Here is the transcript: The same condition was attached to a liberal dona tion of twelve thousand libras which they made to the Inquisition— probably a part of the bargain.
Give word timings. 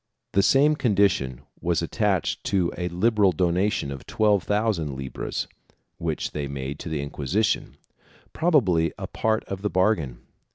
The 0.31 0.41
same 0.41 0.75
condition 0.75 1.41
was 1.61 1.83
attached 1.83 2.43
to 2.45 2.71
a 2.75 2.87
liberal 2.89 3.31
dona 3.31 3.69
tion 3.69 3.91
of 3.91 4.07
twelve 4.07 4.41
thousand 4.41 4.95
libras 4.95 5.47
which 5.99 6.31
they 6.31 6.47
made 6.47 6.79
to 6.79 6.89
the 6.89 7.03
Inquisition— 7.03 7.77
probably 8.33 8.91
a 8.97 9.05
part 9.05 9.43
of 9.43 9.61
the 9.61 9.69
bargain. 9.69 10.17